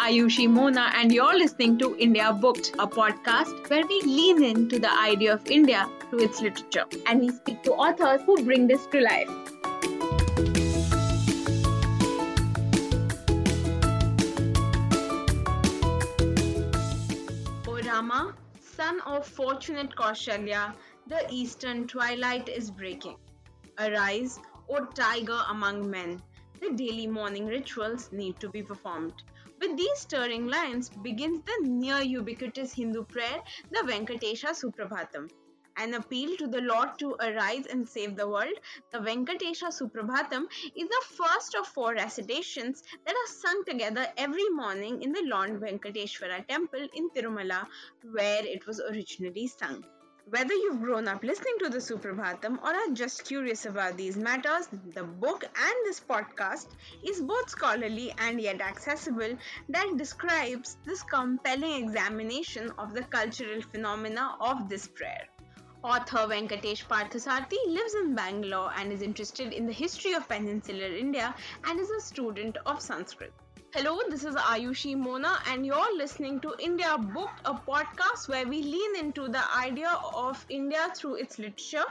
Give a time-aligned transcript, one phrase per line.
[0.00, 4.90] Ayushi Mona, and you're listening to India Booked, a podcast where we lean into the
[4.98, 6.86] idea of India through its literature.
[7.06, 9.28] And we speak to authors who bring this to life.
[17.68, 20.72] O Rama, son of fortunate Kaushalya,
[21.08, 23.16] the eastern twilight is breaking.
[23.78, 26.22] Arise, O tiger among men
[26.60, 29.22] the daily morning rituals need to be performed.
[29.60, 35.28] With these stirring lines begins the near ubiquitous Hindu prayer, the Venkatesha Suprabhatam.
[35.76, 38.54] An appeal to the Lord to arise and save the world,
[38.90, 45.02] the Venkatesha Suprabhatam is the first of four recitations that are sung together every morning
[45.02, 47.66] in the Lord Venkateshwara temple in Tirumala,
[48.12, 49.84] where it was originally sung.
[50.30, 54.68] Whether you've grown up listening to the Suprabhatam or are just curious about these matters,
[54.94, 56.68] the book and this podcast
[57.04, 59.36] is both scholarly and yet accessible
[59.70, 65.26] that describes this compelling examination of the cultural phenomena of this prayer.
[65.82, 71.34] Author Venkatesh Parthasarathi lives in Bangalore and is interested in the history of peninsular India
[71.64, 73.32] and is a student of Sanskrit.
[73.72, 78.64] Hello, this is Ayushi Mona, and you're listening to India Booked, a podcast where we
[78.64, 81.84] lean into the idea of India through its literature.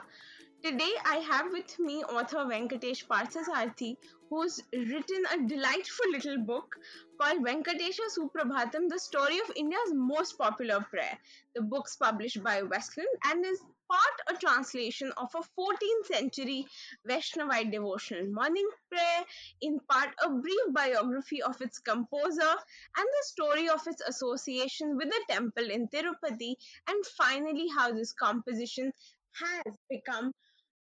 [0.61, 3.95] Today, I have with me author Venkatesh Parthasarathi,
[4.29, 6.75] who's written a delightful little book
[7.17, 11.17] called Venkatesha Suprabhatam, the story of India's most popular prayer.
[11.55, 16.65] The book's published by Westland and is part a translation of a 14th century
[17.07, 19.25] Vaishnavite devotional morning prayer,
[19.61, 22.53] in part a brief biography of its composer,
[22.97, 26.55] and the story of its association with the temple in Tirupati,
[26.87, 28.91] and finally how this composition
[29.33, 30.31] has become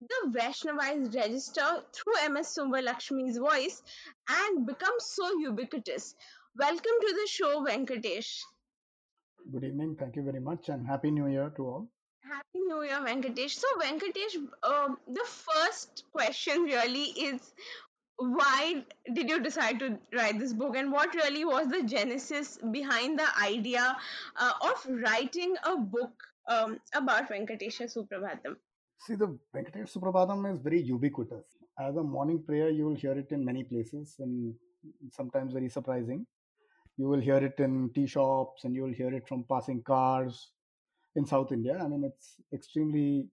[0.01, 3.81] the Vaishnavized register through MS Lakshmi's voice
[4.29, 6.15] and become so ubiquitous.
[6.57, 8.39] Welcome to the show, Venkatesh.
[9.51, 9.95] Good evening.
[9.99, 11.89] Thank you very much, and Happy New Year to all.
[12.29, 13.55] Happy New Year, Venkatesh.
[13.55, 17.53] So, Venkatesh, uh, the first question really is
[18.17, 23.17] why did you decide to write this book, and what really was the genesis behind
[23.17, 23.97] the idea
[24.35, 26.11] uh, of writing a book
[26.47, 28.57] um, about Venkatesha Suprabhatam?
[29.07, 31.45] See, the Venkatesh Suprabhatam is very ubiquitous.
[31.79, 34.53] As a morning prayer, you will hear it in many places and
[35.11, 36.27] sometimes very surprising.
[36.97, 40.49] You will hear it in tea shops and you will hear it from passing cars
[41.15, 41.77] in South India.
[41.81, 43.27] I mean, it's extremely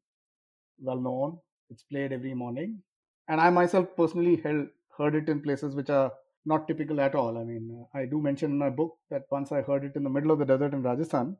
[0.80, 1.38] well known.
[1.70, 2.82] It's played every morning.
[3.28, 6.12] And I myself personally held, heard it in places which are
[6.44, 7.38] not typical at all.
[7.38, 10.04] I mean, uh, I do mention in my book that once I heard it in
[10.04, 11.36] the middle of the desert in Rajasthan,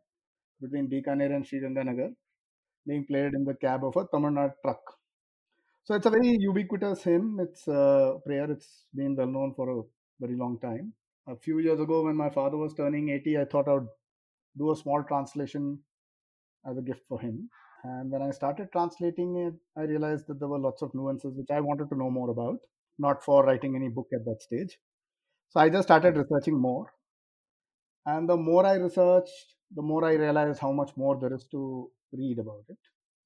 [0.61, 2.15] between Bikaner and Sriganganagar,
[2.87, 4.81] being played in the cab of a Tamil Nadu truck.
[5.85, 7.39] So it's a very ubiquitous hymn.
[7.41, 8.51] It's a prayer.
[8.51, 9.83] It's been well known for a
[10.21, 10.93] very long time.
[11.29, 13.89] A few years ago, when my father was turning 80, I thought I would
[14.59, 15.81] do a small translation
[16.69, 17.49] as a gift for him.
[17.85, 21.51] And when I started translating it, I realized that there were lots of nuances which
[21.51, 22.59] I wanted to know more about,
[22.99, 24.79] not for writing any book at that stage.
[25.51, 26.87] So I just started researching more.
[28.05, 31.91] And the more I researched, the more I realized how much more there is to
[32.13, 32.79] read about it.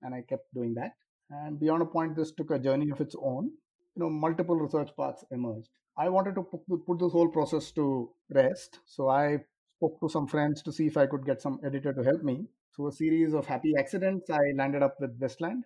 [0.03, 0.93] And I kept doing that.
[1.31, 3.51] And beyond a point, this took a journey of its own.
[3.95, 5.69] You know, multiple research paths emerged.
[5.97, 8.81] I wanted to put this whole process to rest.
[8.87, 9.39] So I
[9.77, 12.47] spoke to some friends to see if I could get some editor to help me.
[12.81, 15.65] Through a series of happy accidents, I landed up with Westland,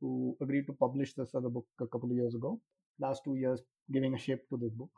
[0.00, 2.60] who agreed to publish this other book a couple of years ago.
[3.00, 3.60] Last two years,
[3.90, 4.90] giving a shape to this book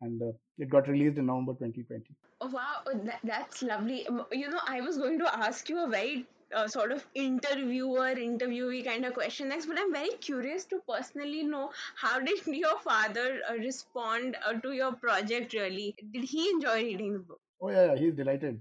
[0.00, 2.02] and uh, it got released in November 2020.
[2.40, 4.08] Oh, wow, that, that's lovely.
[4.32, 8.84] You know, I was going to ask you a very uh, sort of interviewer, interviewee
[8.84, 13.38] kind of question next, but I'm very curious to personally know how did your father
[13.48, 15.94] uh, respond uh, to your project really?
[16.12, 17.40] Did he enjoy reading the book?
[17.62, 18.60] Oh, yeah, yeah he's delighted.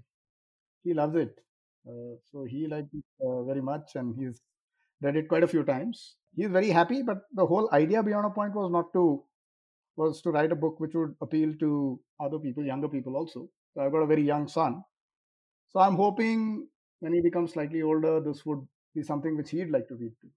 [0.84, 1.36] He loves it.
[1.88, 4.42] Uh, so he liked it uh, very much and he's
[5.02, 6.16] read it quite a few times.
[6.36, 9.24] He's very happy, but the whole idea beyond a point was not to
[9.98, 13.50] was to write a book which would appeal to other people, younger people also.
[13.74, 14.84] So I've got a very young son.
[15.70, 16.68] So I'm hoping
[17.00, 20.32] when he becomes slightly older, this would be something which he'd like to read too.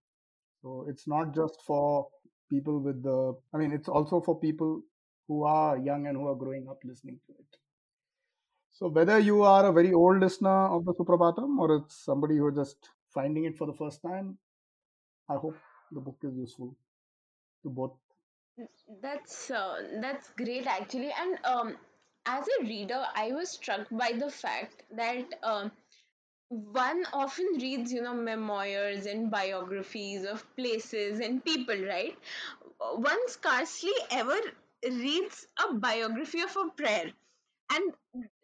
[0.63, 2.09] So it's not just for
[2.51, 4.83] people with the, I mean, it's also for people
[5.29, 7.59] who are young and who are growing up listening to it.
[8.73, 12.49] So whether you are a very old listener of the Suprabhatam or it's somebody who
[12.49, 14.39] is just finding it for the first time,
[15.29, 15.57] I hope
[15.93, 16.75] the book is useful
[17.63, 17.93] to both.
[19.03, 21.77] That's uh, that's great actually, and um,
[22.27, 25.73] as a reader, I was struck by the fact that um,
[26.49, 32.17] one often reads, you know, memoirs and biographies of places and people, right?
[32.97, 34.39] One scarcely ever
[34.85, 37.13] reads a biography of a prayer
[37.73, 37.93] and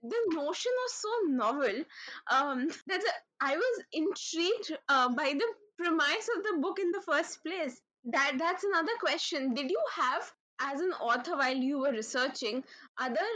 [0.03, 1.85] the notion was so novel
[2.31, 3.03] um, that
[3.41, 5.49] I was intrigued uh, by the
[5.79, 7.81] premise of the book in the first place.
[8.05, 9.55] That that's another question.
[9.55, 12.65] Did you have, as an author, while you were researching,
[12.99, 13.27] other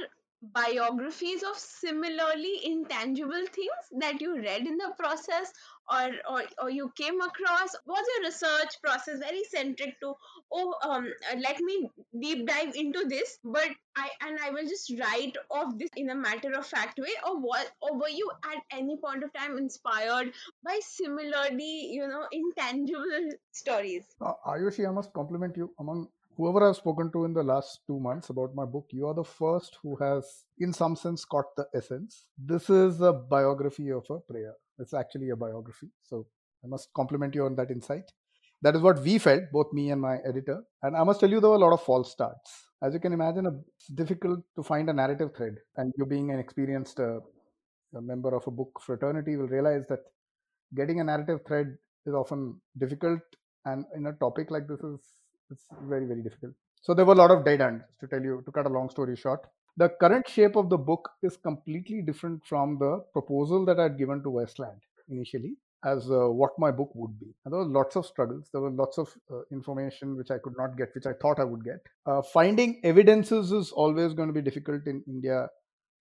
[0.43, 5.53] biographies of similarly intangible things that you read in the process
[5.91, 10.15] or, or or you came across was your research process very centric to
[10.53, 11.07] oh um
[11.41, 11.89] let me
[12.21, 16.15] deep dive into this but i and i will just write off this in a
[16.15, 20.33] matter of fact way or what or were you at any point of time inspired
[20.65, 25.71] by similarly you know intangible stories Uh, Ayushi, I must compliment you.
[25.79, 29.15] Among whoever I've spoken to in the last two months about my book, you are
[29.15, 32.27] the first who has, in some sense, caught the essence.
[32.39, 34.55] This is a biography of a prayer.
[34.79, 35.89] It's actually a biography.
[36.03, 36.27] So
[36.65, 38.05] I must compliment you on that insight.
[38.63, 40.63] That is what we felt, both me and my editor.
[40.83, 42.69] And I must tell you, there were a lot of false starts.
[42.83, 45.57] As you can imagine, it's difficult to find a narrative thread.
[45.77, 47.21] And you, being an experienced uh,
[47.93, 50.01] member of a book fraternity, will realize that
[50.75, 51.77] getting a narrative thread
[52.07, 53.21] is often difficult.
[53.65, 55.01] And in a topic like this, is
[55.53, 56.55] it's very very difficult.
[56.83, 57.85] So there were a lot of dead ends.
[58.01, 59.41] To tell you, to cut a long story short,
[59.77, 63.99] the current shape of the book is completely different from the proposal that I had
[63.99, 67.35] given to Westland initially as uh, what my book would be.
[67.45, 68.49] And there were lots of struggles.
[68.53, 71.45] There were lots of uh, information which I could not get, which I thought I
[71.45, 71.81] would get.
[72.07, 75.49] Uh, finding evidences is always going to be difficult in India,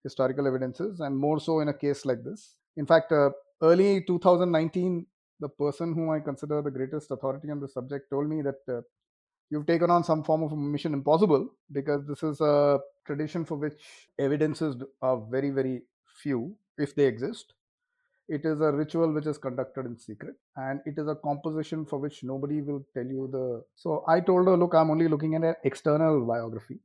[0.04, 2.56] historical evidences, and more so in a case like this.
[2.76, 3.30] In fact, uh,
[3.62, 5.06] early 2019,
[5.40, 8.82] the person whom I consider the greatest authority on the subject told me that uh,
[9.52, 13.74] you've taken on some form of mission impossible because this is a tradition for which
[14.18, 15.82] evidences are very, very
[16.22, 17.52] few, if they exist.
[18.28, 21.98] It is a ritual which is conducted in secret, and it is a composition for
[21.98, 23.62] which nobody will tell you the.
[23.74, 26.78] So I told her, look, I'm only looking at an external biography,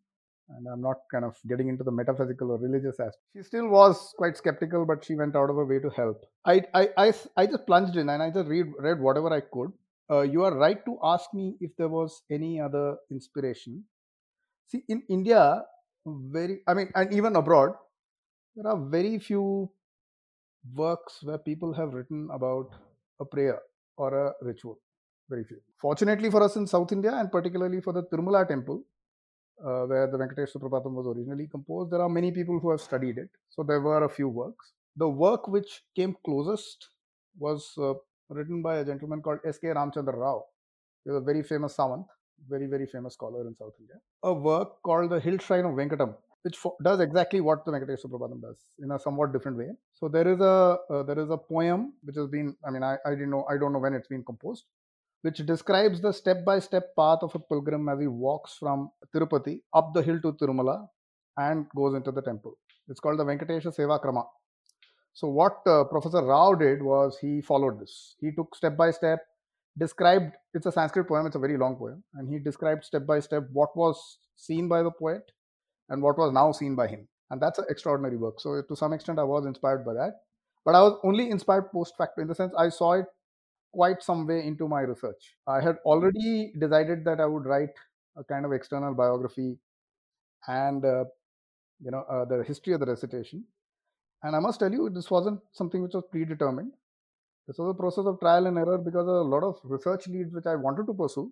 [0.50, 3.24] and I'm not kind of getting into the metaphysical or religious aspect.
[3.34, 6.26] She still was quite skeptical, but she went out of her way to help.
[6.44, 9.72] I, I, I, I just plunged in and I just read, read whatever I could.
[10.10, 13.84] Uh, you are right to ask me if there was any other inspiration.
[14.68, 15.64] See, in India,
[16.06, 17.72] very, I mean, and even abroad,
[18.56, 19.70] there are very few
[20.74, 22.70] works where people have written about
[23.20, 23.60] a prayer
[23.98, 24.80] or a ritual.
[25.30, 25.58] Very few.
[25.82, 28.84] Fortunately for us in South India, and particularly for the Tirumala temple,
[29.62, 33.18] uh, where the Venkatesh Suprabhatam was originally composed, there are many people who have studied
[33.18, 33.30] it.
[33.50, 34.72] So there were a few works.
[34.96, 36.90] The work which came closest
[37.38, 37.94] was uh,
[38.30, 39.68] written by a gentleman called S.K.
[39.68, 40.44] Ramchandra Rao.
[41.04, 42.06] He was a very famous Savant,
[42.50, 43.96] very, very famous scholar in South India.
[44.24, 48.06] A work called The Hill Shrine of Venkatam, which fo- does exactly what the Venkatesh
[48.06, 49.70] Suprabhatam does in a somewhat different way.
[49.94, 52.98] So there is a uh, there is a poem which has been I mean I,
[53.06, 54.66] I didn't know I don't know when it's been composed,
[55.22, 59.62] which describes the step by step path of a pilgrim as he walks from Tirupati
[59.74, 60.88] up the hill to Tirumala
[61.38, 62.58] and goes into the temple.
[62.90, 64.26] It's called the Venkatesha Seva Krama.
[65.18, 68.14] So what uh, Professor Rao did was he followed this.
[68.22, 69.20] He took step by step,
[69.76, 70.36] described.
[70.54, 71.26] It's a Sanskrit poem.
[71.26, 74.84] It's a very long poem, and he described step by step what was seen by
[74.84, 75.32] the poet
[75.90, 77.08] and what was now seen by him.
[77.32, 78.40] And that's an extraordinary work.
[78.40, 80.20] So to some extent, I was inspired by that.
[80.64, 83.06] But I was only inspired post facto in the sense I saw it
[83.74, 85.34] quite some way into my research.
[85.48, 87.74] I had already decided that I would write
[88.18, 89.58] a kind of external biography
[90.48, 91.06] and uh,
[91.84, 93.46] you know uh, the history of the recitation.
[94.24, 96.72] And I must tell you, this wasn't something which was predetermined.
[97.48, 100.46] This was a process of trial and error because a lot of research leads which
[100.46, 101.32] I wanted to pursue,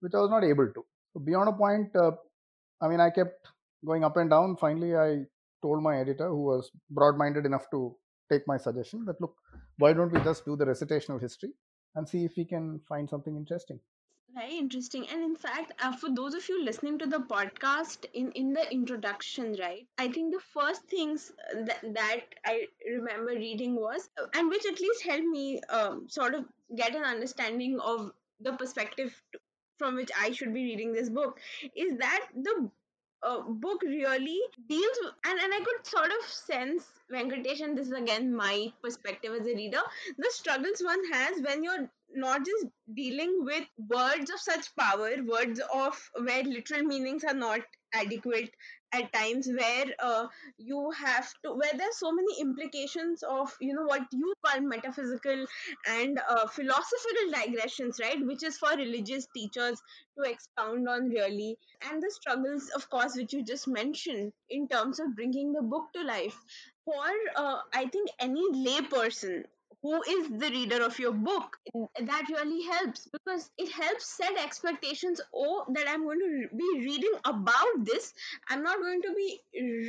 [0.00, 0.84] which I was not able to.
[1.12, 2.12] So beyond a point, uh,
[2.80, 3.48] I mean, I kept
[3.84, 4.56] going up and down.
[4.56, 5.24] Finally, I
[5.62, 7.94] told my editor, who was broad-minded enough to
[8.30, 9.34] take my suggestion, that look,
[9.78, 11.50] why don't we just do the recitation of history
[11.94, 13.80] and see if we can find something interesting.
[14.34, 15.08] Very interesting.
[15.08, 18.70] And in fact, uh, for those of you listening to the podcast in, in the
[18.70, 24.26] introduction, right, I think the first things uh, that, that I remember reading was, uh,
[24.34, 26.44] and which at least helped me um, sort of
[26.76, 28.10] get an understanding of
[28.40, 29.22] the perspective
[29.78, 31.38] from which I should be reading this book,
[31.76, 32.70] is that the
[33.22, 37.92] uh, book really deals and, and I could sort of sense Venkatesh, and this is
[37.92, 39.80] again my perspective as a reader,
[40.18, 45.60] the struggles one has when you're not just dealing with words of such power, words
[45.72, 47.60] of where literal meanings are not
[47.94, 48.50] adequate
[48.92, 50.26] at times where uh,
[50.58, 55.44] you have to where there's so many implications of you know what you call metaphysical
[55.88, 58.24] and uh, philosophical digressions right?
[58.24, 59.80] Which is for religious teachers
[60.18, 61.56] to expound on really.
[61.90, 65.84] And the struggles of course which you just mentioned in terms of bringing the book
[65.94, 66.38] to life.
[66.84, 67.06] For
[67.36, 69.44] uh, i think any lay person
[69.84, 71.58] who is the reader of your book.
[72.00, 75.20] That really helps because it helps set expectations.
[75.34, 78.14] Oh that i'm going to be reading about this.
[78.48, 79.28] I'm not going to be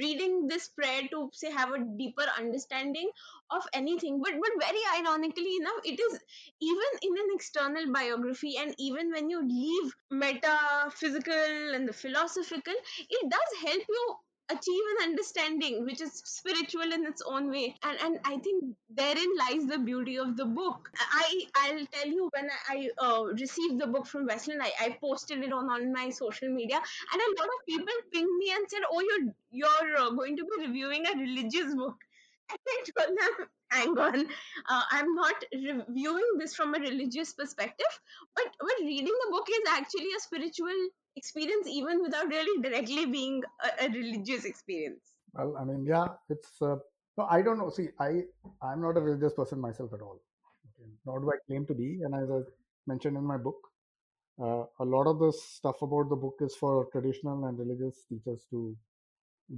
[0.02, 3.10] reading this prayer to say have a deeper understanding
[3.52, 4.22] of anything.
[4.22, 6.20] But but very ironically enough it is
[6.60, 13.30] even in an external biography and even when you leave metaphysical and the philosophical it
[13.30, 14.16] does help you
[14.52, 17.76] achieve an understanding which is spiritual in its own way.
[17.84, 20.90] And and i think therein lies the beauty of the book.
[21.12, 25.44] I i'll tell you when i, uh, received the book from westland I, I posted
[25.44, 28.84] it on on my social media and a lot of people pinged me and said
[28.92, 31.98] oh you're you're uh, going to be reviewing a religious book.
[32.52, 34.26] And i told them hang on.
[34.70, 37.94] Uh, i'm not reviewing this from a religious perspective
[38.36, 40.80] but but reading the book is actually a spiritual
[41.16, 45.14] experience even without really directly being a, a religious experience.
[45.34, 46.76] Well i mean yeah it's uh,
[47.18, 47.70] no i don't know.
[47.70, 48.10] See i
[48.62, 50.20] i'm not a religious person myself at all.
[50.70, 50.90] Okay.
[51.06, 52.00] nor do i claim to be.
[52.04, 52.42] And as i
[52.88, 53.56] mentioned in my book
[54.42, 58.46] uh, a lot of the stuff about the book is for traditional and religious teachers
[58.52, 58.76] to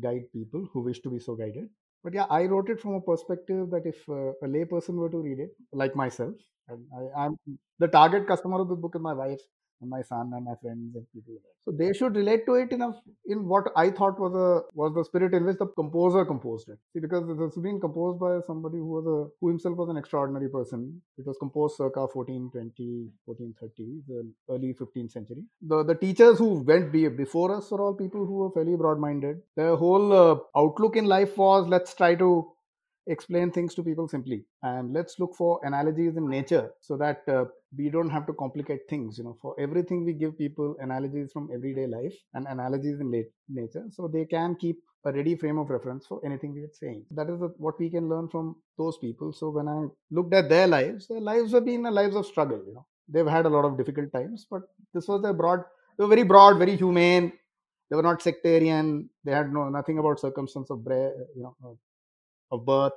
[0.02, 1.70] guide people who wish to be so guided.
[2.04, 5.10] But yeah i wrote it from a perspective that if uh, a lay person were
[5.10, 6.36] to read it like myself
[6.70, 7.38] and I, i'm
[7.80, 9.42] the target customer of the book is my wife
[9.82, 11.36] my son and my friends and people.
[11.66, 12.94] So they should relate to it in a,
[13.26, 16.80] in what I thought was a was the spirit in which the composer composed it.
[16.94, 19.98] See, because it has been composed by somebody who was a who himself was an
[19.98, 21.02] extraordinary person.
[21.18, 25.44] It was composed circa 1420, 1430, the early 15th century.
[25.62, 29.42] The the teachers who went before us were all people who were fairly broad-minded.
[29.56, 32.48] Their whole uh, outlook in life was let's try to
[33.08, 34.44] explain things to people simply.
[34.64, 37.46] And let's look for analogies in nature so that uh,
[37.78, 39.38] we don't have to complicate things you know.
[39.42, 43.12] For everything we give people analogies from everyday life and analogies in
[43.50, 47.06] nature so they can keep a ready frame of reference for anything we are saying.
[47.12, 49.34] That is what we can learn from those people.
[49.34, 52.62] So when i looked at their lives their lives have been a lives of struggle
[52.68, 52.86] you know.
[53.10, 55.64] They've had a lot of difficult times but this was their broad
[55.98, 57.34] they were very broad very humane.
[57.90, 59.10] They were not sectarian.
[59.24, 61.78] They had no nothing about circumstance of you know
[62.52, 62.94] of birth.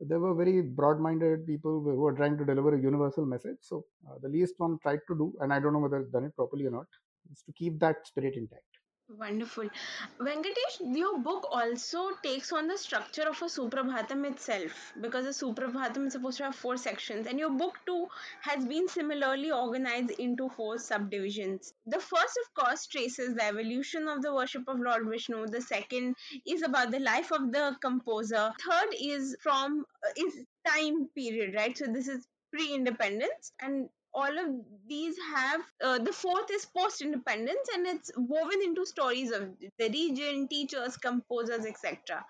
[0.00, 3.58] They were very broad-minded people who were trying to deliver a universal message.
[3.60, 6.36] So uh, the least one tried to do, and I don't know whether done it
[6.36, 6.86] properly or not,
[7.32, 8.77] is to keep that spirit intact.
[9.08, 9.68] Wonderful.
[10.20, 16.06] Venkatesh, your book also takes on the structure of a Suprabhatam itself because a Suprabhatam
[16.06, 18.06] is supposed to have four sections, and your book too
[18.42, 21.72] has been similarly organized into four subdivisions.
[21.86, 25.46] The first, of course, traces the evolution of the worship of Lord Vishnu.
[25.46, 26.14] The second
[26.46, 28.52] is about the life of the composer.
[28.60, 31.76] Third is from uh, is time period, right?
[31.76, 33.88] So this is pre-independence and
[34.18, 34.48] all of
[34.88, 39.48] these have uh, the fourth is post independence and it's woven into stories of
[39.78, 42.24] the region teachers composers etc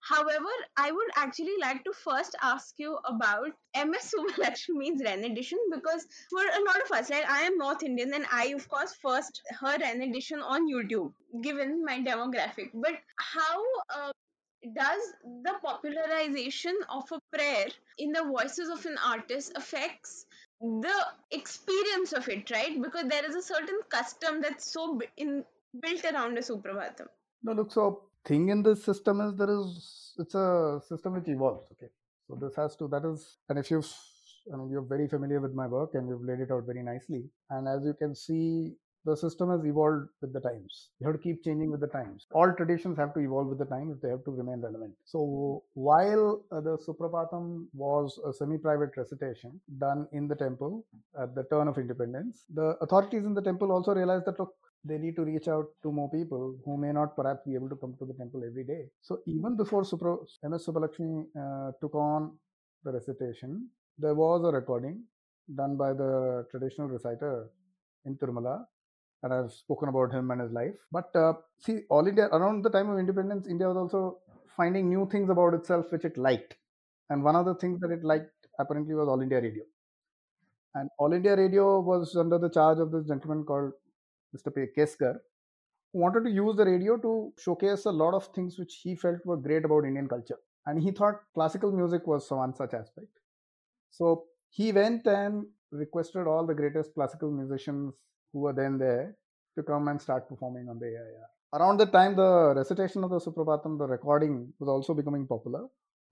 [0.00, 3.50] however i would actually like to first ask you about
[3.86, 8.26] ms subbulakshmi's rendition because for a lot of us like i am north indian and
[8.32, 11.12] i of course first heard rendition on youtube
[11.42, 12.70] given my demographic.
[12.74, 13.58] But how
[13.94, 14.12] uh,
[14.74, 15.02] does
[15.44, 17.66] the popularization of a prayer
[17.98, 20.25] in the voices of an artist affects
[20.60, 22.80] the experience of it, right?
[22.80, 25.44] Because there is a certain custom that's so in,
[25.80, 27.06] built around a Suprabhatam.
[27.42, 31.70] No, look, so thing in this system is there is it's a system which evolves.
[31.72, 31.90] Okay,
[32.26, 33.92] so this has to that is, and if you've
[34.52, 37.28] I mean, you're very familiar with my work and you've laid it out very nicely.
[37.50, 38.74] And as you can see,
[39.06, 40.90] the system has evolved with the times.
[40.98, 42.26] You have to keep changing with the times.
[42.32, 44.94] All traditions have to evolve with the time if they have to remain relevant.
[45.04, 50.84] So while uh, the Suprabhatam was a semi-private recitation done in the temple
[51.22, 54.98] at the turn of independence, the authorities in the temple also realized that look, they
[54.98, 57.94] need to reach out to more people who may not perhaps be able to come
[57.98, 58.82] to the temple every day.
[59.02, 62.32] So even before Supra, MS Subbulakshmi uh, took on
[62.84, 65.02] the recitation, there was a recording
[65.54, 67.48] done by the traditional reciter
[68.04, 68.64] in Tirumala
[69.22, 70.74] and I've spoken about him and his life.
[70.92, 74.18] But uh, see, all India around the time of independence, India was also
[74.56, 76.56] finding new things about itself which it liked,
[77.10, 79.64] and one of the things that it liked apparently was All India Radio.
[80.74, 83.72] And All India Radio was under the charge of this gentleman called
[84.36, 84.54] Mr.
[84.54, 84.66] B.
[84.76, 85.18] Keskar,
[85.92, 89.24] who wanted to use the radio to showcase a lot of things which he felt
[89.24, 90.38] were great about Indian culture.
[90.66, 93.08] And he thought classical music was one such aspect.
[93.90, 97.94] So he went and requested all the greatest classical musicians
[98.36, 99.16] who were then there
[99.56, 101.28] to come and start performing on the AIR.
[101.54, 105.62] Around the time the recitation of the Suprabhatam, the recording was also becoming popular.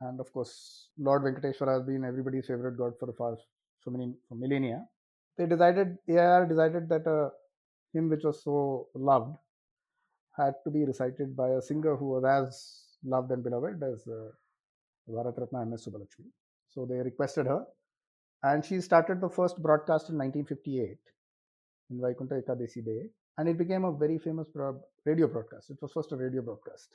[0.00, 3.42] And of course, Lord Venkateshwara has been everybody's favorite god for the past
[3.84, 4.80] so many for millennia.
[5.36, 7.28] They decided, AIR decided that a
[7.92, 9.36] hymn which was so loved
[10.38, 12.48] had to be recited by a singer who was as
[13.04, 14.30] loved and beloved as uh,
[15.10, 15.86] Bharat M.S.
[15.86, 16.28] Subbulakshmi.
[16.70, 17.64] So they requested her,
[18.42, 20.98] and she started the first broadcast in 1958
[21.94, 23.02] in Vaikunta Ekadasi Day,
[23.38, 24.48] and it became a very famous
[25.04, 25.70] radio broadcast.
[25.70, 26.88] It was first a radio broadcast,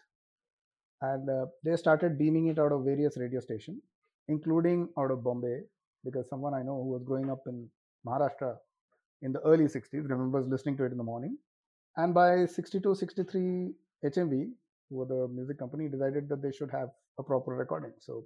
[1.01, 3.81] and uh, they started beaming it out of various radio stations,
[4.27, 5.59] including out of Bombay,
[6.03, 7.67] because someone I know who was growing up in
[8.05, 8.55] Maharashtra
[9.21, 11.37] in the early 60s remembers listening to it in the morning.
[11.97, 13.73] And by 62, 63,
[14.05, 14.51] HMV,
[14.89, 17.91] who were the music company, decided that they should have a proper recording.
[17.99, 18.23] So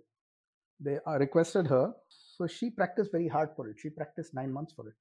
[0.79, 1.93] they uh, requested her.
[2.09, 3.77] So she practiced very hard for it.
[3.79, 4.95] She practiced nine months for it.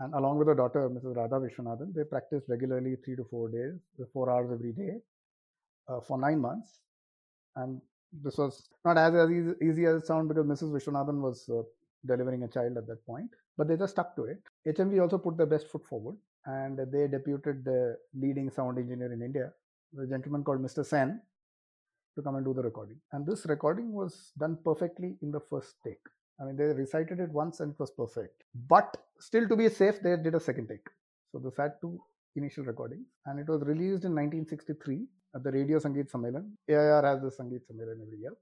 [0.00, 1.14] And along with her daughter, Mrs.
[1.14, 3.74] Radha Vishwanathan, they practiced regularly three to four days,
[4.12, 4.94] four hours every day
[5.88, 6.80] uh, for nine months.
[7.56, 7.80] And
[8.12, 10.72] this was not as, as easy, easy as it sounded because Mrs.
[10.72, 11.62] Vishwanathan was uh,
[12.06, 14.38] delivering a child at that point, but they just stuck to it.
[14.66, 16.16] HMV also put their best foot forward
[16.46, 19.52] and they deputed the leading sound engineer in India,
[20.02, 20.84] a gentleman called Mr.
[20.84, 21.20] Sen,
[22.16, 22.96] to come and do the recording.
[23.12, 26.00] And this recording was done perfectly in the first take.
[26.40, 28.44] I mean, they recited it once and it was perfect.
[28.68, 30.86] But still, to be safe, they did a second take.
[31.32, 32.00] So this had two
[32.36, 36.50] initial recordings, and it was released in 1963 at the Radio Sangeet Sammelan.
[36.68, 38.32] AIR has the Sangeet Sammelan every year.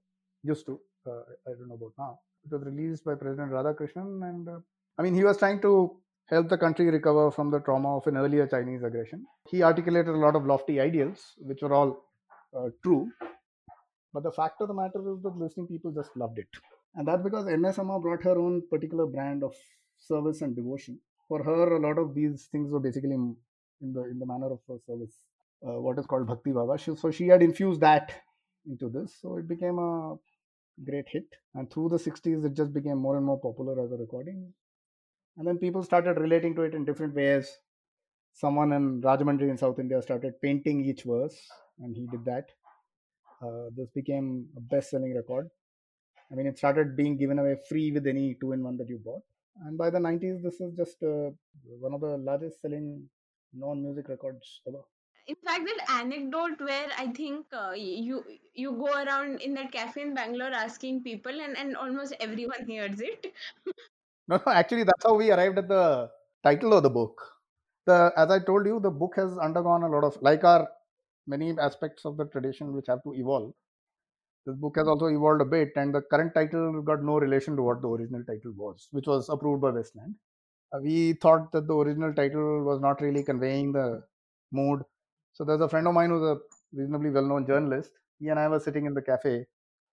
[0.43, 2.19] Used to, uh, I don't know about now.
[2.45, 4.59] It was released by President Radhakrishnan, and uh,
[4.97, 5.97] I mean, he was trying to
[6.29, 9.25] help the country recover from the trauma of an earlier Chinese aggression.
[9.49, 12.05] He articulated a lot of lofty ideals, which were all
[12.57, 13.11] uh, true.
[14.13, 16.47] But the fact of the matter is that listening people just loved it.
[16.95, 19.55] And that's because MS Amma brought her own particular brand of
[19.97, 20.99] service and devotion.
[21.27, 23.35] For her, a lot of these things were basically in
[23.81, 25.19] the in the manner of service,
[25.65, 26.79] uh, what is called Bhakti Bhava.
[26.99, 28.11] so she had infused that
[28.67, 29.17] into this.
[29.21, 30.15] So it became a
[30.83, 31.27] great hit.
[31.55, 34.53] And through the 60s, it just became more and more popular as a recording.
[35.37, 37.49] And then people started relating to it in different ways.
[38.33, 41.37] Someone in Rajahmundry in South India started painting each verse,
[41.79, 42.49] and he did that.
[43.41, 45.49] Uh, this became a best selling record.
[46.31, 48.99] I mean, it started being given away free with any two in one that you
[48.99, 49.23] bought.
[49.65, 51.31] And by the 90s, this is just uh,
[51.63, 53.09] one of the largest selling
[53.53, 54.83] non music records ever.
[55.27, 58.17] In fact that anecdote where i think uh, you
[58.53, 62.99] you go around in that cafe in bangalore asking people and and almost everyone hears
[62.99, 63.33] it.
[64.27, 66.09] No no actually that's how we arrived at the
[66.43, 67.21] title of the book.
[67.85, 70.69] The as i told you the book has undergone a lot of like our
[71.27, 73.53] many aspects of the tradition which have to evolve
[74.48, 77.62] this book has also evolved a bit and the current title got no relation to
[77.62, 80.14] what the original title was which was approved by westland
[80.72, 84.02] uh, we thought that the original title was not really conveying the
[84.52, 84.82] mood
[85.34, 86.38] so there's a friend of mine who's a
[86.72, 87.90] reasonably well-known journalist.
[88.20, 89.46] He and I were sitting in the cafe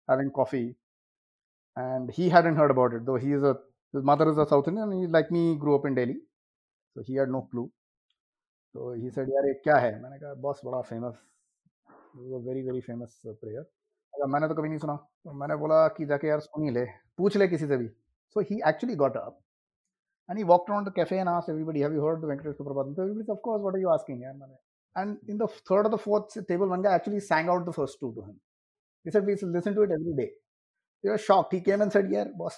[0.09, 0.75] having coffee,
[1.75, 3.05] and he hadn't heard about it.
[3.05, 3.59] Though he is a
[3.93, 6.17] his mother is a South Indian, and he like me grew up in Delhi,
[6.93, 7.69] so he had no clue.
[8.73, 11.21] So he said, "यार ये क्या है?" मैंने कहा, "boss बड़ा famous,
[12.15, 13.69] वो very very famous prayer." अगर
[14.27, 16.85] मैंने तो कभी नहीं सुना, तो मैंने बोला कि जाके यार सुन ही ले,
[17.17, 17.89] पूछ ले किसी से भी.
[18.35, 19.41] So he actually got up
[20.29, 22.95] and he walked around the cafe and asked everybody, "Have you heard the Venkatesh Suprabhatam?"
[22.95, 24.23] So everybody, of course, what are you asking?
[24.23, 24.57] यार मैंने
[24.97, 27.99] and in the third or the fourth table, one guy actually sang out the first
[27.99, 28.39] two to him.
[29.03, 30.31] He said, We listen to it every day.
[31.03, 31.53] They were shocked.
[31.53, 32.55] He came and said, Yeah, boss,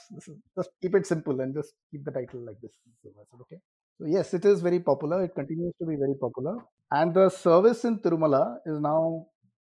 [0.58, 2.72] just keep it simple and just keep the title like this.
[3.04, 3.60] So I said, Okay.
[4.00, 5.24] So, yes, it is very popular.
[5.26, 6.56] It continues to be very popular.
[6.92, 9.28] And the service in Tirumala is now,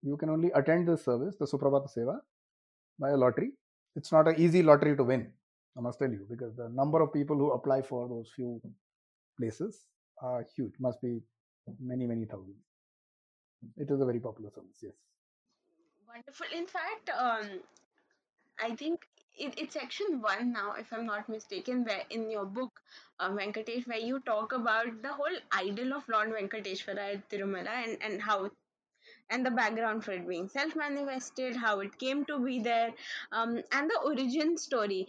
[0.03, 2.19] you can only attend this service, the Suprabhata Seva,
[2.99, 3.51] by a lottery.
[3.95, 5.31] It's not an easy lottery to win,
[5.77, 8.61] I must tell you, because the number of people who apply for those few
[9.39, 9.87] places
[10.21, 10.73] are huge.
[10.79, 11.21] Must be
[11.79, 12.57] many many thousands
[13.77, 14.93] it is a very popular service yes
[16.07, 17.59] wonderful in fact um
[18.59, 19.07] i think
[19.37, 22.81] it, it's section one now if i'm not mistaken where in your book
[23.19, 27.97] uh, venkatesh where you talk about the whole idol of lord venkateshwara at tirumala and
[28.01, 28.49] and how
[29.29, 32.91] and the background for it being self manifested, how it came to be there,
[33.31, 35.07] um, and the origin story.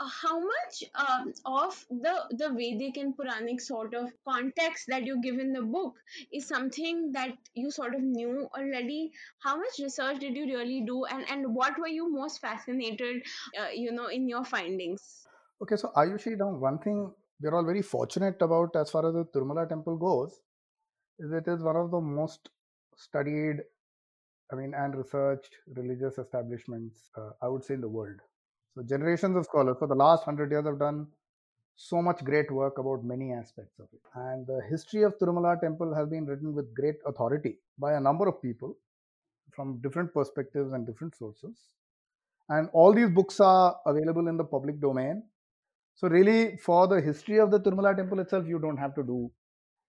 [0.00, 5.20] Uh, how much um, of the the Vedic and Puranic sort of context that you
[5.22, 5.94] give in the book
[6.32, 9.12] is something that you sort of knew already?
[9.40, 13.22] How much research did you really do, and and what were you most fascinated,
[13.60, 15.26] uh, you know, in your findings?
[15.62, 19.24] Okay, so Ayushi, now one thing we're all very fortunate about as far as the
[19.24, 20.40] Tirumala temple goes
[21.18, 22.48] is it is one of the most
[23.00, 23.62] studied,
[24.52, 28.20] I mean, and researched religious establishments, uh, I would say, in the world.
[28.74, 31.06] So generations of scholars for the last hundred years have done
[31.76, 34.00] so much great work about many aspects of it.
[34.14, 38.28] And the history of Tirumala temple has been written with great authority by a number
[38.28, 38.76] of people
[39.50, 41.56] from different perspectives and different sources.
[42.50, 45.22] And all these books are available in the public domain.
[45.94, 49.30] So really for the history of the Tirumala temple itself, you don't have to do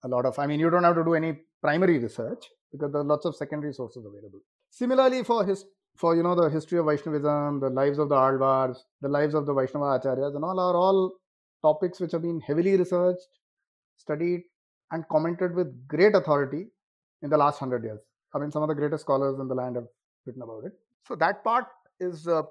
[0.04, 3.01] a lot of, I mean, you don't have to do any primary research because there
[3.01, 4.39] are lots of secondary sources available.
[4.69, 8.77] Similarly, for his for you know the history of Vaishnavism, the lives of the Alvars,
[9.01, 11.13] the lives of the Vaishnava Acharyas, and all are all
[11.62, 13.27] topics which have been heavily researched,
[13.97, 14.43] studied,
[14.91, 16.67] and commented with great authority
[17.21, 17.99] in the last hundred years.
[18.34, 19.88] I mean, some of the greatest scholars in the land have
[20.25, 20.73] written about it.
[21.07, 21.65] So that part
[21.99, 22.43] is, uh,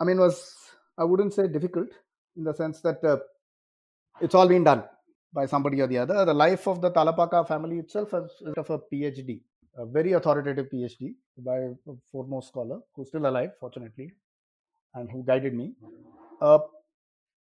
[0.00, 0.54] I mean, was
[0.96, 1.88] I wouldn't say difficult
[2.36, 3.18] in the sense that uh,
[4.20, 4.84] it's all been done
[5.32, 6.24] by somebody or the other.
[6.24, 9.40] The life of the Talapaka family itself is of a PhD,
[9.76, 14.12] a very authoritative PhD by a foremost scholar who's still alive, fortunately,
[14.94, 15.72] and who guided me.
[16.40, 16.58] Uh,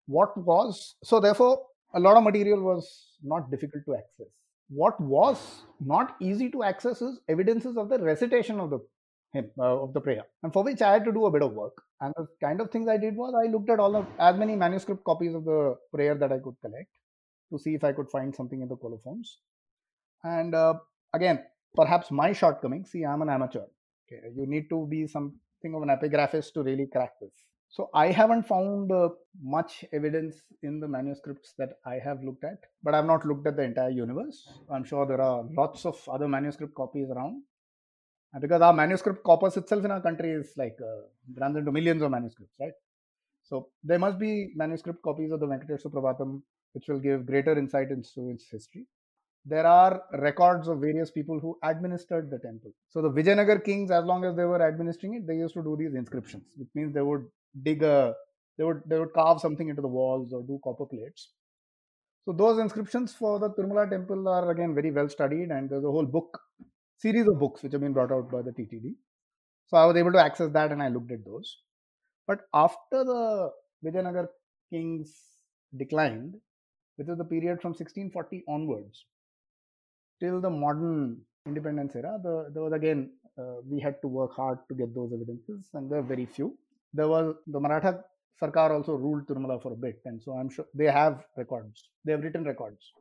[0.08, 1.62] what was so therefore
[1.94, 4.28] a lot of material was not difficult to access.
[4.70, 8.80] What was not easy to access is evidences of the recitation of the
[9.34, 11.54] hymn uh, of the prayer, and for which I had to do a bit of
[11.54, 11.82] work.
[12.00, 14.56] And the kind of things I did was I looked at all of as many
[14.56, 16.90] manuscript copies of the prayer that I could collect
[17.52, 19.40] to see if I could find something in the colophons.
[20.24, 20.76] And uh,
[21.14, 21.44] again,
[21.76, 22.86] perhaps my shortcoming.
[22.86, 23.66] See, I'm an amateur.
[24.08, 27.34] Okay, you need to be something of an epigraphist to really crack this.
[27.70, 29.10] So I haven't found uh,
[29.42, 33.56] much evidence in the manuscripts that I have looked at, but I've not looked at
[33.56, 34.46] the entire universe.
[34.70, 37.44] I'm sure there are lots of other manuscript copies around.
[38.34, 41.02] And because our manuscript corpus itself in our country is like uh,
[41.40, 42.74] runs into millions of manuscripts, right?
[43.44, 46.42] So there must be manuscript copies of the Venkatesh Suprabhatam,
[46.74, 48.86] which will give greater insight into its history.
[49.46, 52.72] There are records of various people who administered the temple.
[52.90, 55.76] So the Vijayanagar kings, as long as they were administering it, they used to do
[55.78, 57.26] these inscriptions, which means they would
[57.64, 58.14] dig a
[58.58, 61.30] they would they would carve something into the walls or do copper plates.
[62.26, 65.92] So those inscriptions for the Tirumala temple are again very well studied and there's a
[65.92, 66.40] whole book
[66.98, 68.94] series of books which have been brought out by the TTD
[69.72, 71.60] so I was able to access that and I looked at those.
[72.28, 73.52] But after the
[73.84, 74.28] Vijayanagar
[74.70, 75.14] kings
[75.76, 76.36] declined
[76.98, 79.06] which is the period from 1640 onwards
[80.22, 81.18] till the modern
[81.50, 83.10] independence era the, there was again
[83.42, 86.50] uh, we had to work hard to get those evidences and there are very few
[86.94, 88.04] there was the Maratha
[88.42, 91.90] Sarkar also ruled Tirumala for a bit, and so I'm sure they have records.
[92.06, 92.92] They have written records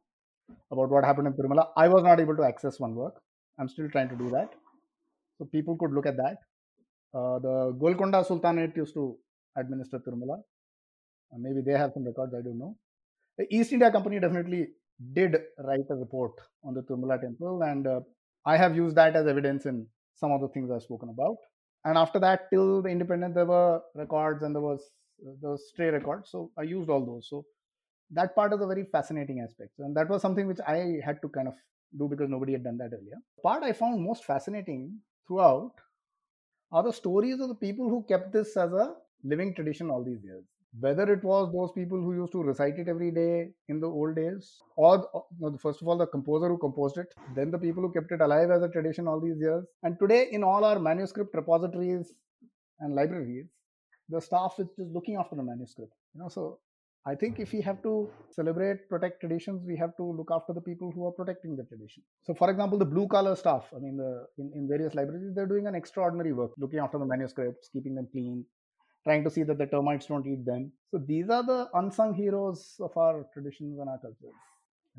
[0.70, 1.68] about what happened in Tirumala.
[1.76, 3.14] I was not able to access one work.
[3.58, 4.50] I'm still trying to do that,
[5.38, 6.36] so people could look at that.
[7.14, 9.16] Uh, the Golconda Sultanate used to
[9.56, 10.38] administer Tirumala.
[11.32, 12.34] Uh, maybe they have some records.
[12.38, 12.76] I don't know.
[13.38, 14.68] The East India Company definitely
[15.12, 16.32] did write a report
[16.64, 18.00] on the Tirumala temple, and uh,
[18.46, 21.36] I have used that as evidence in some of the things I've spoken about.
[21.84, 24.82] And after that till the independence there were records and there was
[25.42, 27.28] the stray records so i used all those.
[27.28, 27.44] So
[28.10, 31.28] that part is a very fascinating aspect and that was something which i had to
[31.28, 31.54] kind of
[31.98, 33.18] do because nobody had done that earlier.
[33.42, 35.72] Part i found most fascinating throughout
[36.72, 40.22] are the stories of the people who kept this as a living tradition all these
[40.24, 40.44] years
[40.78, 44.14] whether it was those people who used to recite it every day in the old
[44.14, 47.82] days or uh, no, first of all the composer who composed it then the people
[47.82, 49.64] who kept it alive as a tradition all these years.
[49.82, 52.14] And today in all our manuscript repositories
[52.78, 53.46] and libraries
[54.08, 56.28] the staff is just looking after the manuscript you know.
[56.28, 56.60] So
[57.06, 60.60] i think if we have to celebrate protect traditions we have to look after the
[60.60, 62.02] people who are protecting the tradition.
[62.22, 65.46] So for example the blue collar staff i mean the in, in various libraries they're
[65.46, 68.44] doing an extraordinary work looking after the manuscripts keeping them clean
[69.04, 70.72] trying to see that the termites don't eat them.
[70.90, 74.34] So these are the unsung heroes of our traditions and our cultures.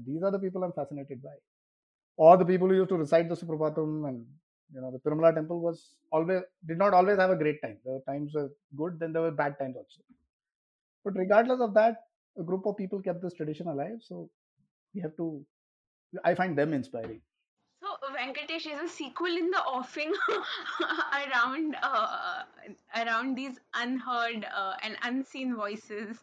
[0.05, 1.35] These are the people I'm fascinated by.
[2.17, 4.25] Or the people who used to recite the Suprabhatam and
[4.73, 7.77] you know the Tirumala temple was always did not always have a great time.
[7.83, 10.01] There were times were good, then there were bad times also.
[11.03, 11.97] But regardless of that,
[12.37, 13.99] a group of people kept this tradition alive.
[14.01, 14.29] So
[14.93, 15.45] we have to
[16.23, 17.21] I find them inspiring.
[18.21, 20.13] Venkatesh is a sequel in the offing
[21.21, 22.43] around uh,
[22.95, 26.17] around these unheard uh, and unseen voices.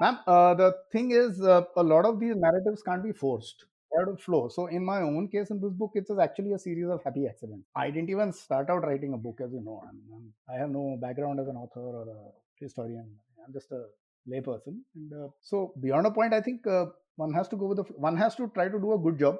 [0.00, 3.66] Ma'am, uh, the thing is, uh, a lot of these narratives can't be forced.
[3.92, 4.48] They have to flow.
[4.48, 7.68] So, in my own case, in this book, it's actually a series of happy accidents.
[7.76, 9.80] I didn't even start out writing a book, as you know.
[9.88, 12.20] I'm, I'm, i have no background as an author or a
[12.58, 13.06] historian.
[13.46, 13.84] I'm just a
[14.28, 14.78] layperson.
[14.96, 17.84] And uh, so, beyond a point, I think uh, one has to go with the
[18.08, 19.36] one has to try to do a good job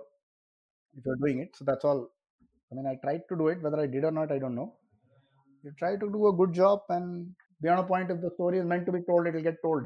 [0.97, 1.57] if you're doing it.
[1.57, 2.11] So that's all.
[2.71, 3.63] I mean, I tried to do it.
[3.63, 4.75] Whether I did or not, I don't know.
[5.63, 8.67] You try to do a good job, and beyond a point, if the story is
[8.67, 9.85] meant to be told, it will get told.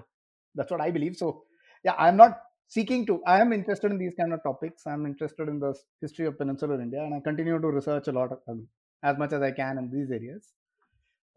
[0.55, 1.17] That's what I believe.
[1.17, 1.45] So,
[1.85, 3.23] yeah, I'm not seeking to.
[3.27, 4.87] I am interested in these kind of topics.
[4.87, 8.33] I'm interested in the history of peninsular India, and I continue to research a lot
[8.33, 8.69] of, um,
[9.03, 10.53] as much as I can in these areas.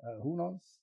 [0.05, 0.80] Uh, who knows?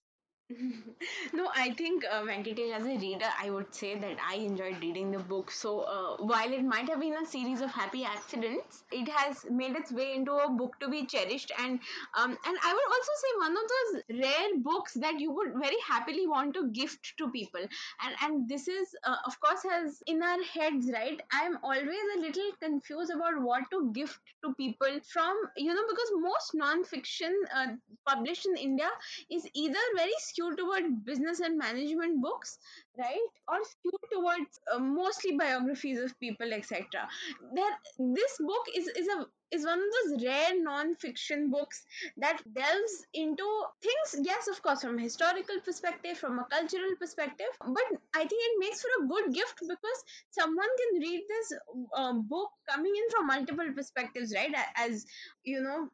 [1.34, 5.10] no, I think uh, Venkatesh, as a reader, I would say that I enjoyed reading
[5.10, 5.50] the book.
[5.50, 9.76] So uh, while it might have been a series of happy accidents, it has made
[9.76, 11.52] its way into a book to be cherished.
[11.58, 11.78] And
[12.16, 15.76] um, and I would also say one of those rare books that you would very
[15.86, 17.60] happily want to gift to people.
[18.02, 21.20] And and this is uh, of course has in our heads, right?
[21.30, 26.10] I'm always a little confused about what to gift to people from you know because
[26.16, 27.66] most non-fiction uh,
[28.06, 28.88] published in India
[29.30, 32.58] is either very skewed toward business and management books
[32.98, 33.28] right?
[33.48, 37.08] Or skewed towards uh, mostly biographies of people etc
[37.54, 41.84] there this book is is a is one of those rare non-fiction books
[42.18, 43.46] that delves into
[43.82, 48.42] things yes of course from a historical perspective from a cultural perspective but i think
[48.48, 51.52] it makes for a good gift because someone can read this
[51.96, 54.54] um, book coming in from multiple perspectives right?
[54.76, 55.06] As
[55.44, 55.88] you know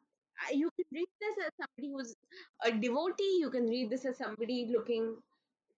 [0.51, 2.15] you can read this as somebody who's
[2.63, 5.15] a devotee you can read this as somebody looking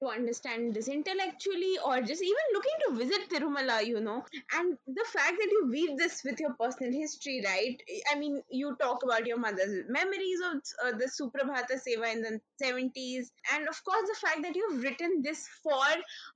[0.01, 4.23] to understand this intellectually or just even looking to visit Tirumala, you know.
[4.53, 7.81] And the fact that you weave this with your personal history, right?
[8.13, 12.39] I mean, you talk about your mother's memories of uh, the Suprabhata Seva in the
[12.63, 13.31] 70s.
[13.53, 15.83] And of course, the fact that you've written this for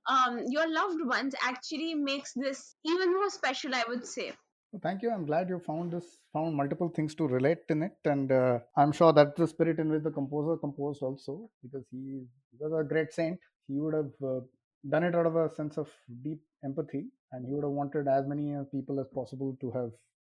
[0.08, 4.32] um, your loved ones actually makes this even more special, I would say.
[4.80, 5.10] Thank you.
[5.10, 8.90] I'm glad you found this, found multiple things to relate in it, and uh, I'm
[8.92, 12.22] sure that's the spirit in which the composer composed also, because he
[12.58, 13.38] was a great saint.
[13.68, 14.40] He would have uh,
[14.88, 15.90] done it out of a sense of
[16.24, 19.90] deep empathy, and he would have wanted as many uh, people as possible to have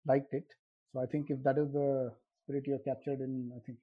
[0.06, 0.45] liked it.
[0.91, 2.12] So I think if that is the
[2.43, 3.78] spirit you have captured in, I think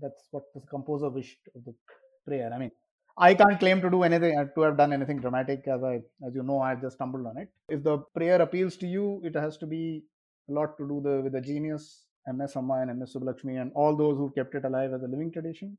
[0.00, 1.74] that's what the composer wished of the
[2.26, 2.50] prayer.
[2.52, 2.72] I mean,
[3.16, 5.94] I can't claim to do anything to have done anything dramatic as I
[6.26, 7.48] as you know I just stumbled on it.
[7.68, 10.04] If the prayer appeals to you, it has to be
[10.48, 13.96] a lot to do the with the genius MS Amma and MS Subbulakshmi and all
[13.96, 15.76] those who kept it alive as a living tradition,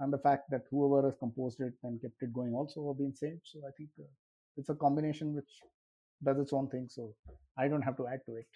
[0.00, 3.14] and the fact that whoever has composed it and kept it going also have been
[3.14, 3.42] saved.
[3.44, 4.10] So I think uh,
[4.56, 5.52] it's a combination which
[6.24, 6.88] does its own thing.
[6.88, 7.14] So
[7.56, 8.46] I don't have to add to it.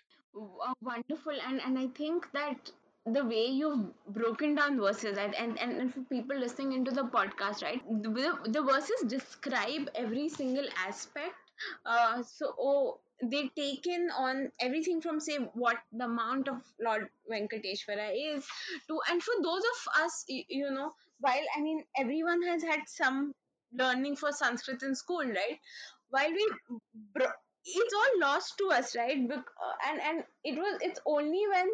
[0.81, 2.73] Wonderful, and and I think that
[3.07, 5.35] the way you've broken down verses right?
[5.39, 7.81] and, and, and for people listening into the podcast right?
[8.03, 11.35] The, the verses describe every single aspect.
[11.85, 17.07] Uh, so oh, they take in on everything from say what the amount of lord
[17.31, 18.45] venkateshwara is
[18.89, 23.33] to and for those of us you know while i mean everyone has had some
[23.75, 25.59] learning for sanskrit in school right?
[26.11, 26.53] While we
[27.15, 27.33] bro-
[27.65, 31.69] it's all lost to us right uh, and and it was it's only when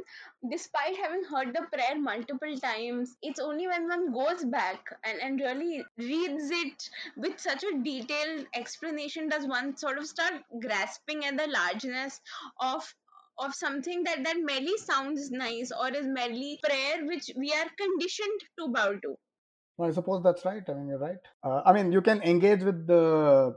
[0.51, 5.41] despite having heard the prayer multiple times it's only when one goes back and, and
[5.41, 11.37] really reads it with such a detailed explanation does one sort of start grasping at
[11.37, 12.21] the largeness
[12.61, 12.95] of
[13.39, 18.41] of something that that merely sounds nice or is merely prayer which we are conditioned
[18.59, 19.17] to bow to
[19.79, 20.63] well, I suppose that's right.
[20.69, 21.23] I mean, you're right.
[21.45, 23.55] Uh, I mean, you can engage with the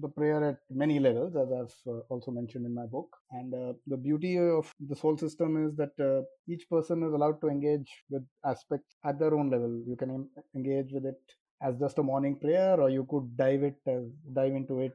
[0.00, 3.14] the prayer at many levels, as I've uh, also mentioned in my book.
[3.30, 7.40] And uh, the beauty of the soul system is that uh, each person is allowed
[7.42, 9.82] to engage with aspects at their own level.
[9.86, 11.20] You can engage with it
[11.62, 14.92] as just a morning prayer, or you could dive it dive into it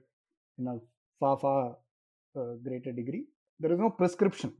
[0.57, 0.77] in a
[1.19, 1.77] far far
[2.35, 3.25] uh, greater degree.
[3.59, 4.53] There is no prescription.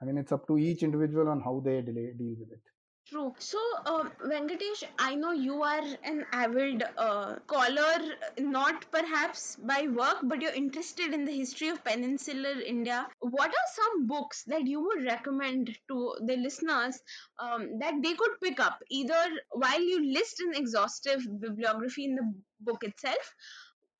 [0.00, 2.77] I mean, it's up to each individual on how they deal with it.
[3.08, 3.34] True.
[3.38, 7.36] So, um, Venkatesh, I know you are an avid uh,
[8.38, 13.08] not perhaps by work, but you're interested in the history of peninsular India.
[13.20, 17.00] What are some books that you would recommend to the listeners
[17.38, 22.34] um, that they could pick up, either while you list an exhaustive bibliography in the
[22.60, 23.34] book itself,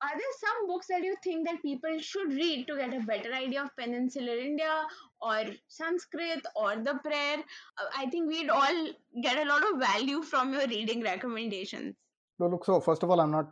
[0.01, 3.33] are there some books that you think that people should read to get a better
[3.33, 4.73] idea of peninsular india
[5.21, 7.37] or sanskrit or the prayer?
[7.77, 8.87] Uh, i think we'd all
[9.21, 11.95] get a lot of value from your reading recommendations.
[12.39, 13.49] No look so first of all i'm not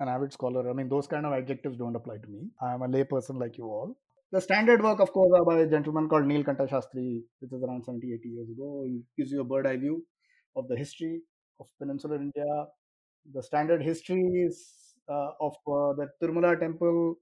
[0.00, 0.68] an avid scholar.
[0.68, 2.48] I mean those kind of adjectives don't apply to me.
[2.60, 3.96] I am a layperson like you all.
[4.32, 7.84] The standard work of course are by a gentleman called neelkanta shastri which is around
[7.84, 8.84] 70 80 years ago.
[8.86, 10.04] He gives you a bird eye view
[10.56, 11.20] of the history
[11.60, 12.66] of peninsular india.
[13.32, 17.16] The standard history is uh, of uh, the Tirumala temple.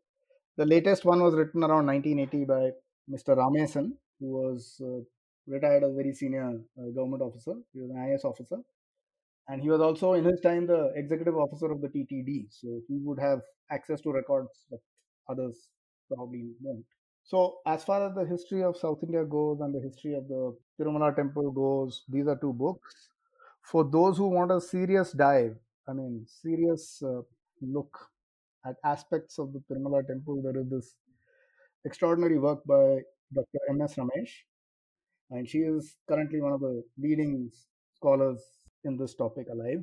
[0.57, 2.71] The latest one was written around 1980 by
[3.09, 3.35] Mr.
[3.37, 5.01] Ramesan, who was uh,
[5.47, 6.61] retired as a very senior
[6.95, 7.55] government officer.
[7.73, 8.59] He was an IS officer.
[9.49, 12.47] And he was also, in his time, the executive officer of the TTD.
[12.51, 13.41] So he would have
[13.71, 14.79] access to records that
[15.29, 15.69] others
[16.09, 16.85] probably won't.
[17.25, 20.57] So, as far as the history of South India goes and the history of the
[20.79, 23.11] Tirumala temple goes, these are two books.
[23.63, 25.57] For those who want a serious dive,
[25.89, 27.23] I mean, serious uh,
[27.63, 27.99] look
[28.67, 30.95] at aspects of the Tirumala temple, there is this
[31.85, 33.01] extraordinary work by
[33.35, 33.59] Dr.
[33.71, 33.97] M.S.
[33.97, 34.33] Ramesh,
[35.31, 37.51] and she is currently one of the leading
[37.95, 38.41] scholars
[38.85, 39.83] in this topic alive.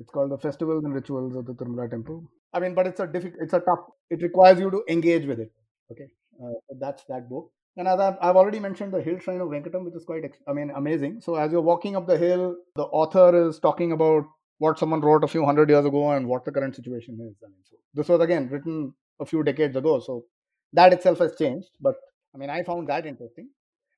[0.00, 2.24] It's called the Festivals and Rituals of the Tirumala Temple.
[2.52, 3.80] I mean, but it's a difficult, it's a tough.
[4.10, 5.52] It requires you to engage with it.
[5.90, 6.08] Okay,
[6.42, 7.50] uh, that's that book.
[7.76, 10.52] And as I've, I've already mentioned, the Hill Shrine of Venkatam, which is quite, I
[10.52, 11.20] mean, amazing.
[11.20, 14.24] So as you're walking up the hill, the author is talking about
[14.64, 17.34] what someone wrote a few hundred years ago and what the current situation is.
[17.44, 20.24] I mean, so this was again written a few decades ago, so
[20.72, 21.70] that itself has changed.
[21.80, 21.96] But
[22.34, 23.48] I mean, I found that interesting.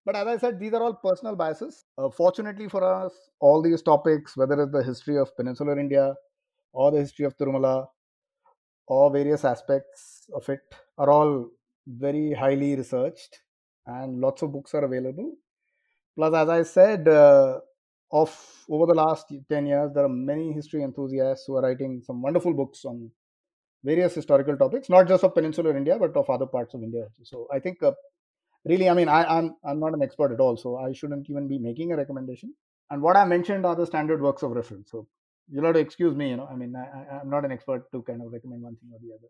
[0.06, 1.84] But as I said, these are all personal biases.
[1.98, 6.14] Uh, fortunately for us, all these topics, whether it's the history of peninsular India
[6.72, 7.86] or the history of Tirumala
[8.86, 10.60] or various aspects of it,
[10.98, 11.48] are all
[11.86, 13.40] very highly researched
[13.86, 15.32] and lots of books are available.
[16.14, 17.60] Plus, as I said, uh,
[18.12, 18.30] of
[18.68, 22.54] over the last 10 years, there are many history enthusiasts who are writing some wonderful
[22.54, 23.10] books on
[23.84, 27.02] various historical topics, not just of peninsular India, but of other parts of India.
[27.02, 27.24] Also.
[27.24, 27.92] So I think, uh,
[28.64, 31.48] really, I mean, I, I'm I'm not an expert at all, so I shouldn't even
[31.48, 32.54] be making a recommendation.
[32.90, 34.90] And what I mentioned are the standard works of reference.
[34.90, 35.08] So
[35.48, 36.30] you'll have to excuse me.
[36.30, 38.90] You know, I mean, I, I'm not an expert to kind of recommend one thing
[38.92, 39.28] or the other.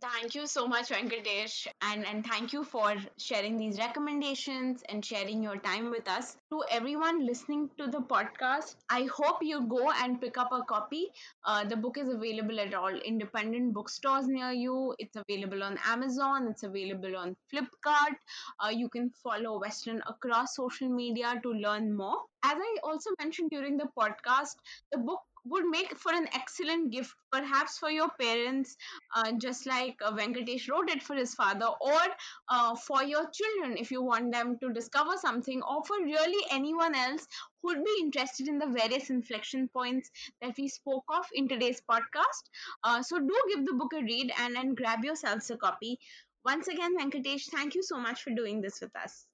[0.00, 5.42] Thank you so much, Venkatesh, and, and thank you for sharing these recommendations and sharing
[5.42, 6.36] your time with us.
[6.50, 11.08] To everyone listening to the podcast, I hope you go and pick up a copy.
[11.44, 14.94] Uh, the book is available at all independent bookstores near you.
[14.98, 18.16] It's available on Amazon, it's available on Flipkart.
[18.62, 22.18] Uh, you can follow Western across social media to learn more.
[22.44, 24.56] As I also mentioned during the podcast,
[24.92, 28.76] the book would make for an excellent gift, perhaps for your parents,
[29.14, 32.00] uh, just like uh, Venkatesh wrote it for his father, or
[32.48, 36.94] uh, for your children if you want them to discover something, or for really anyone
[36.94, 37.26] else
[37.62, 41.82] who would be interested in the various inflection points that we spoke of in today's
[41.90, 42.44] podcast.
[42.84, 45.98] Uh, so do give the book a read and, and grab yourselves a copy.
[46.44, 49.26] Once again, Venkatesh, thank you so much for doing this with us.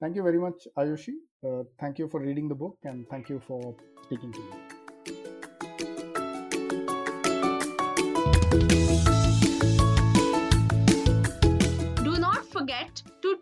[0.00, 1.14] Thank you very much, Ayushi.
[1.46, 4.83] Uh, thank you for reading the book and thank you for speaking to me.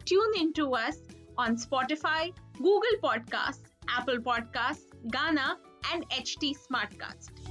[0.09, 0.97] Forget to us
[1.39, 5.57] on Spotify, Google Podcasts, Apple Podcasts, Gaana,
[5.93, 7.42] and HT Smartcast.